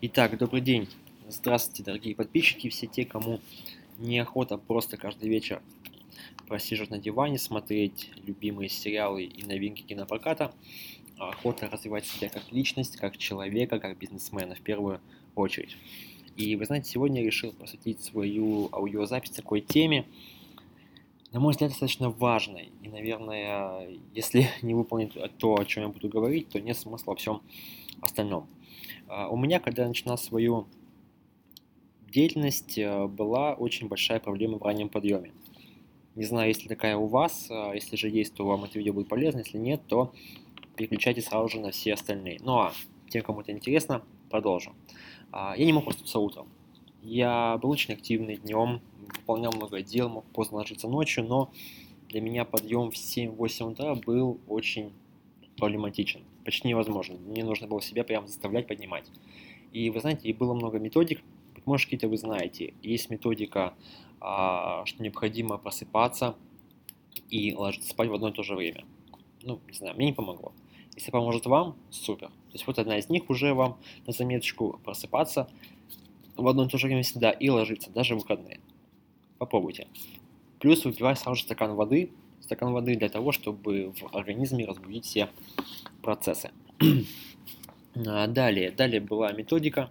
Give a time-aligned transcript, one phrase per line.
[0.00, 0.88] Итак, добрый день.
[1.26, 3.40] Здравствуйте, дорогие подписчики, все те, кому
[3.98, 5.60] неохота просто каждый вечер
[6.46, 10.54] просиживать на диване, смотреть любимые сериалы и новинки кинопроката,
[11.18, 15.00] охота развивать себя как личность, как человека, как бизнесмена в первую
[15.34, 15.76] очередь.
[16.36, 20.06] И вы знаете, сегодня я решил посвятить свою аудиозапись такой теме,
[21.32, 22.70] на мой взгляд, достаточно важной.
[22.84, 27.16] И, наверное, если не выполнить то, о чем я буду говорить, то нет смысла во
[27.16, 27.42] всем
[28.00, 28.48] остальном.
[29.08, 30.66] А, у меня, когда я начинал свою
[32.10, 35.32] деятельность, э, была очень большая проблема в раннем подъеме.
[36.14, 38.92] Не знаю, есть ли такая у вас, а, если же есть, то вам это видео
[38.92, 40.12] будет полезно, если нет, то
[40.76, 42.38] переключайте сразу же на все остальные.
[42.42, 42.72] Ну а
[43.08, 44.74] тем, кому это интересно, продолжим.
[45.32, 46.48] А, я не мог проснуться утром.
[47.02, 48.80] Я был очень активный днем,
[49.18, 51.50] выполнял много дел, мог поздно ложиться ночью, но
[52.08, 54.92] для меня подъем в 7-8 утра был очень
[55.58, 57.18] проблематичен почти невозможно.
[57.18, 59.10] Мне нужно было себя прям заставлять поднимать.
[59.72, 61.20] И вы знаете, и было много методик,
[61.68, 62.72] может, какие-то вы знаете.
[62.82, 63.74] Есть методика,
[64.20, 66.34] а, что необходимо просыпаться
[67.28, 68.86] и ложиться спать в одно и то же время.
[69.42, 70.52] Ну, не знаю, мне не помогло.
[70.94, 72.28] Если поможет вам, супер.
[72.28, 75.48] То есть вот одна из них уже вам на заметочку просыпаться
[76.36, 78.60] в одно и то же время всегда и ложиться, даже в выходные.
[79.36, 79.88] Попробуйте.
[80.60, 85.28] Плюс выпивать сразу же стакан воды, стакан воды для того, чтобы в организме разбудить все
[86.02, 86.50] процессы.
[88.06, 89.90] А, далее, далее была методика.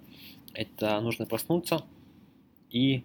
[0.54, 1.84] Это нужно проснуться
[2.70, 3.04] и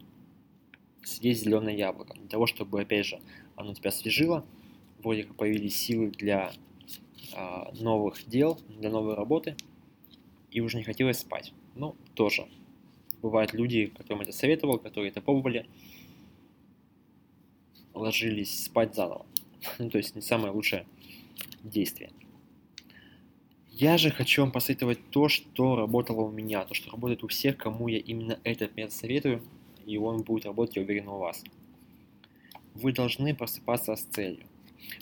[1.03, 2.15] съесть зеленое яблоко.
[2.15, 3.21] Для того, чтобы, опять же,
[3.57, 4.45] оно тебя освежило,
[5.03, 6.53] вроде как появились силы для
[7.35, 9.57] а, новых дел, для новой работы,
[10.51, 11.53] и уже не хотелось спать.
[11.75, 12.47] Ну, тоже.
[13.23, 15.67] Бывают люди, которым это советовал, которые это пробовали,
[17.95, 19.27] ложились спать заново.
[19.79, 20.87] Ну, то есть не самое лучшее
[21.63, 22.11] действие.
[23.71, 27.57] Я же хочу вам посоветовать то, что работало у меня, то, что работает у всех,
[27.57, 29.43] кому я именно этот метод советую,
[29.87, 31.43] и он будет работать, я уверен, у вас.
[32.75, 34.47] Вы должны просыпаться с целью.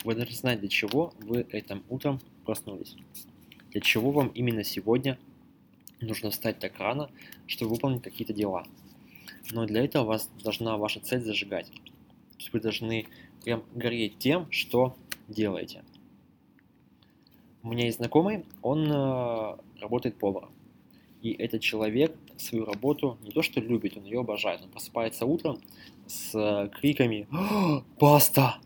[0.04, 2.96] Вы должны знать, для чего вы этим утром проснулись.
[3.70, 5.18] Для чего вам именно сегодня
[6.00, 7.10] нужно встать так рано,
[7.46, 8.64] чтобы выполнить какие-то дела.
[9.50, 11.66] Но для этого вас должна ваша цель зажигать.
[11.66, 13.06] То есть вы должны
[13.44, 14.96] прям гореть тем, что
[15.28, 15.82] делаете.
[17.62, 20.50] У меня есть знакомый, он э, работает поваром.
[21.20, 24.62] И этот человек свою работу не то что любит, он ее обожает.
[24.62, 25.58] Он просыпается утром
[26.06, 27.28] с э, криками
[27.98, 28.58] «Паста!».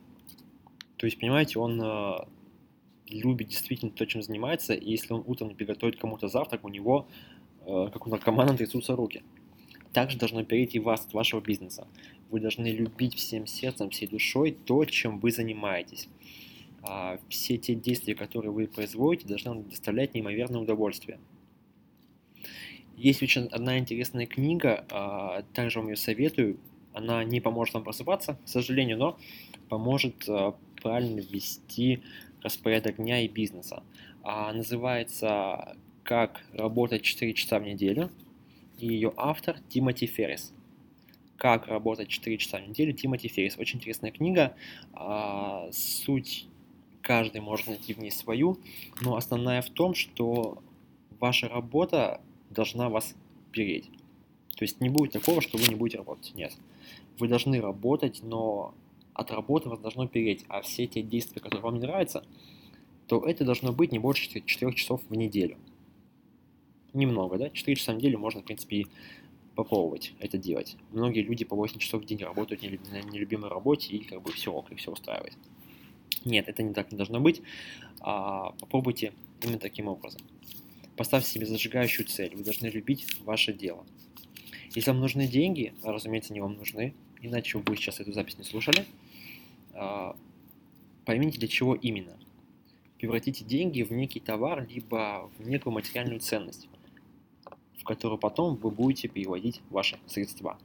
[0.97, 2.19] То есть, понимаете, он э,
[3.09, 7.09] любит действительно то, чем занимается, и если он утром приготовит кому-то завтрак, у него,
[7.67, 9.23] э, как у наркомана, трясутся руки.
[9.95, 11.87] Также должно перейти вас от вашего бизнеса.
[12.29, 16.09] Вы должны любить всем сердцем, всей душой то, чем вы занимаетесь.
[16.83, 21.21] А, все те действия, которые вы производите, должны доставлять неимоверное удовольствие.
[22.97, 26.59] Есть очень одна интересная книга, а, также вам ее советую.
[26.93, 29.19] Она не поможет вам просыпаться, к сожалению, но
[29.69, 32.03] поможет а, правильно вести
[32.43, 33.85] распорядок дня и бизнеса.
[34.23, 38.11] Называется «Как работать 4 часа в неделю»
[38.79, 40.53] и ее автор Тимоти Феррис.
[41.37, 43.59] «Как работать 4 часа в неделю» Тимоти Феррис.
[43.59, 44.55] Очень интересная книга.
[44.93, 46.47] А, суть
[47.03, 48.59] каждый может найти в ней свою,
[49.03, 50.63] но основная в том, что
[51.21, 52.21] ваша работа
[52.51, 53.15] должна вас
[53.53, 53.91] переть.
[54.57, 56.35] То есть не будет такого, что вы не будете работать.
[56.35, 56.53] Нет.
[57.19, 58.75] Вы должны работать, но
[59.13, 60.45] от работы вас должно переть.
[60.49, 62.25] А все те действия, которые вам не нравятся,
[63.07, 65.59] то это должно быть не больше 4 часов в неделю
[66.95, 68.87] немного, да, 4 часа в неделю можно, в принципе,
[69.55, 70.77] попробовать это делать.
[70.93, 74.53] Многие люди по 8 часов в день работают на нелюбимой работе и как бы все
[74.53, 75.37] ок, и все устраивает.
[76.25, 77.43] Нет, это не так не должно быть.
[78.01, 79.13] А, попробуйте
[79.43, 80.21] именно таким образом.
[80.97, 82.35] Поставьте себе зажигающую цель.
[82.35, 83.85] Вы должны любить ваше дело.
[84.75, 88.45] Если вам нужны деньги, а, разумеется, они вам нужны, иначе вы сейчас эту запись не
[88.45, 88.87] слушали,
[89.73, 90.17] а,
[91.05, 92.19] поймите, для чего именно.
[92.99, 96.69] Превратите деньги в некий товар, либо в некую материальную ценность
[97.85, 100.59] в которую потом вы будете переводить ваши средства.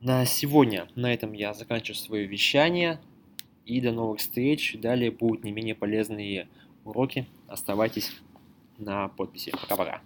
[0.00, 2.98] На сегодня на этом я заканчиваю свое вещание.
[3.66, 4.76] И до новых встреч.
[4.80, 6.48] Далее будут не менее полезные
[6.84, 7.26] уроки.
[7.48, 8.10] Оставайтесь
[8.78, 9.50] на подписи.
[9.50, 10.00] Пока-пока.